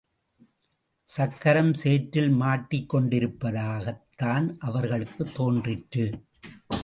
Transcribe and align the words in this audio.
சக்கரம் 1.03 1.73
சேற்றில் 1.73 2.31
மாட்டிக்கொண்டிருப்பதாகத்தான் 2.31 4.55
அவர்களுக்குத் 4.59 5.35
தோன்றிற்று. 5.35 6.23